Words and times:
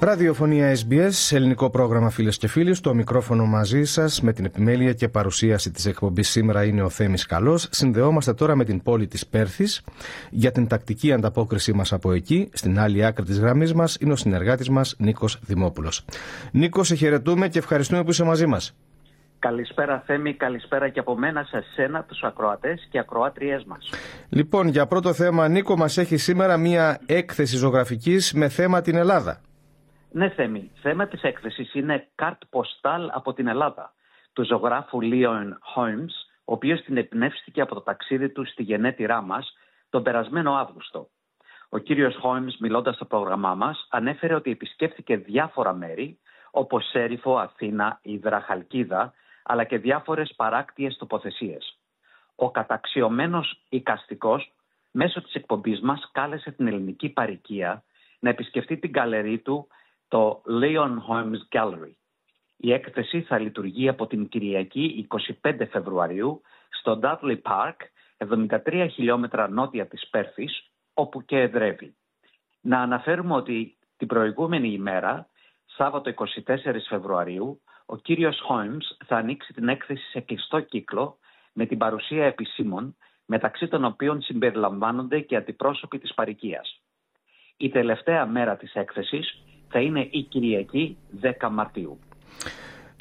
Ραδιοφωνία 0.00 0.76
SBS, 0.76 1.36
ελληνικό 1.36 1.70
πρόγραμμα 1.70 2.10
φίλες 2.10 2.38
και 2.38 2.48
φίλοι. 2.48 2.74
Στο 2.74 2.94
μικρόφωνο 2.94 3.44
μαζί 3.46 3.84
σας 3.84 4.20
με 4.20 4.32
την 4.32 4.44
επιμέλεια 4.44 4.92
και 4.92 5.08
παρουσίαση 5.08 5.70
της 5.70 5.86
εκπομπής 5.86 6.28
σήμερα 6.28 6.64
είναι 6.64 6.82
ο 6.82 6.88
Θέμης 6.88 7.26
Καλός. 7.26 7.68
Συνδεόμαστε 7.70 8.34
τώρα 8.34 8.56
με 8.56 8.64
την 8.64 8.82
πόλη 8.82 9.06
της 9.06 9.26
Πέρθης 9.26 9.84
για 10.30 10.50
την 10.50 10.66
τακτική 10.66 11.12
ανταπόκρισή 11.12 11.72
μας 11.72 11.92
από 11.92 12.12
εκεί. 12.12 12.48
Στην 12.52 12.78
άλλη 12.78 13.04
άκρη 13.04 13.24
της 13.24 13.38
γραμμής 13.38 13.74
μας 13.74 13.96
είναι 14.00 14.12
ο 14.12 14.16
συνεργάτης 14.16 14.68
μας 14.68 14.94
Νίκος 14.98 15.38
Δημόπουλος. 15.42 16.04
Νίκος, 16.52 16.86
σε 16.86 16.94
χαιρετούμε 16.94 17.48
και 17.48 17.58
ευχαριστούμε 17.58 18.04
που 18.04 18.10
είσαι 18.10 18.24
μαζί 18.24 18.46
μας. 18.46 18.76
Καλησπέρα 19.38 20.02
Θέμη, 20.06 20.34
καλησπέρα 20.34 20.88
και 20.88 21.00
από 21.00 21.16
μένα 21.16 21.42
σε 21.42 21.64
σένα, 21.74 22.02
τους 22.02 22.22
ακροατές 22.22 22.86
και 22.90 22.98
ακροάτριές 22.98 23.64
μας. 23.64 23.90
Λοιπόν, 24.28 24.68
για 24.68 24.86
πρώτο 24.86 25.12
θέμα, 25.12 25.48
Νίκο, 25.48 25.76
μας 25.76 25.98
έχει 25.98 26.16
σήμερα 26.16 26.56
μία 26.56 27.00
έκθεση 27.06 27.56
ζωγραφικής 27.56 28.32
με 28.32 28.48
θέμα 28.48 28.80
την 28.80 28.96
Ελλάδα. 28.96 29.40
Ναι, 30.10 30.28
Θέμη. 30.28 30.70
Θέμα 30.80 31.06
της 31.06 31.22
έκθεσης 31.22 31.74
είναι 31.74 32.08
καρτ 32.14 32.42
ποστάλ 32.50 33.10
από 33.12 33.32
την 33.32 33.46
Ελλάδα 33.46 33.92
του 34.32 34.44
ζωγράφου 34.44 35.00
Λίον 35.00 35.58
Χόιμς, 35.60 36.14
ο 36.44 36.52
οποίος 36.52 36.80
την 36.80 36.96
εμπνεύστηκε 36.96 37.60
από 37.60 37.74
το 37.74 37.80
ταξίδι 37.80 38.30
του 38.30 38.46
στη 38.46 38.62
γενέτειρά 38.62 39.20
μας 39.20 39.52
τον 39.90 40.02
περασμένο 40.02 40.54
Αύγουστο. 40.54 41.08
Ο 41.68 41.78
κύριος 41.78 42.16
Χόιμς, 42.20 42.56
μιλώντας 42.56 42.94
στο 42.94 43.04
πρόγραμμά 43.04 43.54
μας, 43.54 43.86
ανέφερε 43.90 44.34
ότι 44.34 44.50
επισκέφθηκε 44.50 45.16
διάφορα 45.16 45.72
μέρη, 45.72 46.18
όπως 46.50 46.88
Σέριφο, 46.88 47.38
Αθήνα, 47.38 47.98
Ιδρα, 48.02 48.40
Χαλκίδα, 48.40 49.12
αλλά 49.42 49.64
και 49.64 49.78
διάφορες 49.78 50.32
παράκτιες 50.36 50.96
τοποθεσίες. 50.96 51.78
Ο 52.34 52.50
καταξιωμένος 52.50 53.62
οικαστικός, 53.68 54.52
μέσω 54.90 55.22
της 55.22 55.34
εκπομπής 55.34 55.80
μας, 55.80 56.10
κάλεσε 56.12 56.50
την 56.50 56.66
ελληνική 56.66 57.08
παροικία 57.08 57.82
να 58.18 58.30
επισκεφτεί 58.30 58.76
την 58.76 58.92
καλερί 58.92 59.38
του 59.38 59.68
το 60.08 60.42
Leon 60.60 60.96
Holmes 61.08 61.58
Gallery. 61.58 61.92
Η 62.56 62.72
έκθεση 62.72 63.22
θα 63.22 63.38
λειτουργεί 63.38 63.88
από 63.88 64.06
την 64.06 64.28
Κυριακή 64.28 65.08
25 65.42 65.68
Φεβρουαρίου 65.70 66.40
στο 66.70 67.00
Dudley 67.02 67.38
Park, 67.42 67.76
73 68.48 68.86
χιλιόμετρα 68.90 69.48
νότια 69.48 69.86
της 69.86 70.08
Πέρθης, 70.10 70.70
όπου 70.94 71.24
και 71.24 71.40
εδρεύει. 71.40 71.96
Να 72.60 72.80
αναφέρουμε 72.80 73.34
ότι 73.34 73.76
την 73.96 74.06
προηγούμενη 74.06 74.72
ημέρα, 74.72 75.28
Σάββατο 75.64 76.10
24 76.10 76.56
Φεβρουαρίου, 76.88 77.60
ο 77.86 77.96
κύριος 77.96 78.42
Holmes 78.48 79.04
θα 79.06 79.16
ανοίξει 79.16 79.52
την 79.52 79.68
έκθεση 79.68 80.10
σε 80.10 80.20
κλειστό 80.20 80.60
κύκλο 80.60 81.18
με 81.52 81.66
την 81.66 81.78
παρουσία 81.78 82.24
επισήμων, 82.24 82.96
μεταξύ 83.24 83.68
των 83.68 83.84
οποίων 83.84 84.22
συμπεριλαμβάνονται 84.22 85.20
και 85.20 85.36
αντιπρόσωποι 85.36 85.98
της 85.98 86.14
παρικίας. 86.14 86.82
Η 87.60 87.68
τελευταία 87.68 88.26
μέρα 88.26 88.56
της 88.56 88.74
έκθεσης 88.74 89.38
θα 89.68 89.80
είναι 89.80 90.06
η 90.10 90.22
Κυριακή 90.22 90.96
10 91.22 91.48
Μαρτίου. 91.50 91.98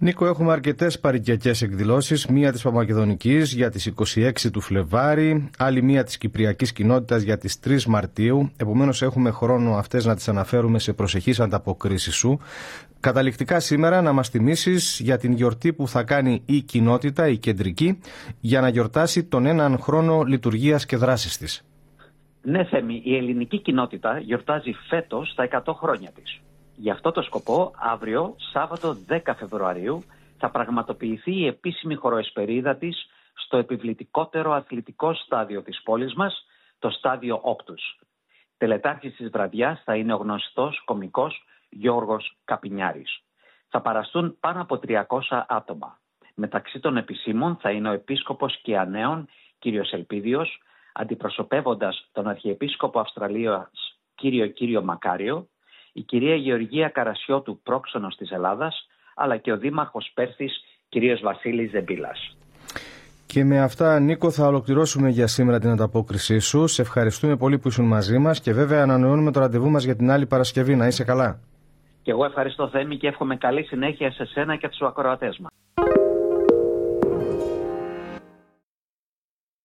Νίκο, 0.00 0.26
έχουμε 0.26 0.52
αρκετές 0.52 1.00
παρικιακές 1.00 1.62
εκδηλώσεις. 1.62 2.26
Μία 2.26 2.52
της 2.52 2.62
Παπαμακεδονικής 2.62 3.52
για 3.52 3.70
τις 3.70 3.86
26 3.86 4.50
του 4.52 4.60
Φλεβάρι, 4.60 5.50
άλλη 5.58 5.82
μία 5.82 6.04
της 6.04 6.18
Κυπριακής 6.18 6.72
Κοινότητας 6.72 7.22
για 7.22 7.38
τις 7.38 7.60
3 7.60 7.86
Μαρτίου. 7.86 8.50
Επομένως, 8.56 9.02
έχουμε 9.02 9.30
χρόνο 9.30 9.74
αυτές 9.74 10.04
να 10.04 10.14
τις 10.14 10.28
αναφέρουμε 10.28 10.78
σε 10.78 10.92
προσεχείς 10.92 11.40
ανταποκρίσεις 11.40 12.14
σου. 12.14 12.38
Καταληκτικά 13.00 13.60
σήμερα 13.60 14.02
να 14.02 14.12
μας 14.12 14.28
θυμίσεις 14.28 15.00
για 15.02 15.16
την 15.16 15.32
γιορτή 15.32 15.72
που 15.72 15.88
θα 15.88 16.02
κάνει 16.02 16.42
η 16.46 16.60
κοινότητα, 16.60 17.28
η 17.28 17.38
κεντρική, 17.38 17.98
για 18.40 18.60
να 18.60 18.68
γιορτάσει 18.68 19.24
τον 19.24 19.46
έναν 19.46 19.78
χρόνο 19.78 20.22
λειτουργίας 20.22 20.86
και 20.86 20.96
δράσης 20.96 21.38
της. 21.38 21.64
Ναι, 22.48 22.64
Θέμη, 22.64 23.02
η 23.04 23.16
ελληνική 23.16 23.58
κοινότητα 23.58 24.18
γιορτάζει 24.18 24.72
φέτος 24.72 25.34
τα 25.34 25.42
100 25.42 25.74
χρόνια 25.74 26.10
της. 26.10 26.40
Γι' 26.76 26.90
αυτό 26.90 27.10
το 27.10 27.22
σκοπό, 27.22 27.72
αύριο, 27.76 28.34
Σάββατο 28.52 28.96
10 29.08 29.34
Φεβρουαρίου, 29.36 30.04
θα 30.38 30.50
πραγματοποιηθεί 30.50 31.36
η 31.36 31.46
επίσημη 31.46 31.94
χοροεσπερίδα 31.94 32.76
της 32.76 33.06
στο 33.34 33.56
επιβλητικότερο 33.56 34.52
αθλητικό 34.52 35.14
στάδιο 35.14 35.62
της 35.62 35.82
πόλης 35.82 36.14
μας, 36.14 36.46
το 36.78 36.90
στάδιο 36.90 37.40
Όπτους. 37.42 37.98
Τελετάρχης 38.56 39.16
της 39.16 39.28
βραδιάς 39.28 39.82
θα 39.84 39.96
είναι 39.96 40.14
ο 40.14 40.16
γνωστός 40.16 40.82
κομικός 40.84 41.44
Γιώργος 41.68 42.36
Καπινιάρης. 42.44 43.20
Θα 43.68 43.80
παραστούν 43.80 44.36
πάνω 44.40 44.60
από 44.60 44.78
300 44.78 45.46
άτομα. 45.48 45.98
Μεταξύ 46.34 46.80
των 46.80 46.96
επισήμων 46.96 47.56
θα 47.56 47.70
είναι 47.70 47.88
ο 47.88 47.92
επίσκοπος 47.92 48.60
Κιανέων 48.62 49.28
κύριος 49.58 49.92
Ελπίδιος, 49.92 50.60
αντιπροσωπεύοντας 50.96 52.08
τον 52.12 52.28
Αρχιεπίσκοπο 52.28 53.00
Αυστραλίας 53.00 53.70
κύριο 54.14 54.46
Κύριο 54.46 54.82
Μακάριο, 54.82 55.48
η 55.92 56.02
κυρία 56.02 56.34
Γεωργία 56.34 56.88
Καρασιώτου, 56.88 57.60
πρόξενος 57.62 58.16
της 58.16 58.30
Ελλάδας, 58.30 58.86
αλλά 59.14 59.36
και 59.36 59.52
ο 59.52 59.58
Δήμαρχος 59.58 60.10
Πέρθης, 60.14 60.52
κυρίος 60.88 61.20
Βασίλης 61.20 61.70
Ζεμπίλας. 61.70 62.36
Και 63.26 63.44
με 63.44 63.60
αυτά, 63.60 64.00
Νίκο, 64.00 64.30
θα 64.30 64.46
ολοκληρώσουμε 64.46 65.08
για 65.08 65.26
σήμερα 65.26 65.58
την 65.58 65.70
ανταπόκρισή 65.70 66.38
σου. 66.38 66.66
Σε 66.66 66.82
ευχαριστούμε 66.82 67.36
πολύ 67.36 67.58
που 67.58 67.68
ήσουν 67.68 67.84
μαζί 67.86 68.18
μας 68.18 68.40
και 68.40 68.52
βέβαια 68.52 68.82
ανανεώνουμε 68.82 69.32
το 69.32 69.40
ραντεβού 69.40 69.70
μας 69.70 69.84
για 69.84 69.96
την 69.96 70.10
άλλη 70.10 70.26
Παρασκευή. 70.26 70.76
Να 70.76 70.86
είσαι 70.86 71.04
καλά. 71.04 71.38
Και 72.02 72.10
εγώ 72.10 72.24
ευχαριστώ 72.24 72.68
Θέμη 72.68 72.96
και 72.96 73.06
εύχομαι 73.06 73.36
καλή 73.36 73.62
συνέχεια 73.62 74.10
σε 74.10 74.24
σένα 74.24 74.56
και 74.56 74.68
τους 74.68 74.80
ακροατές 74.80 75.38
μας. 75.38 75.55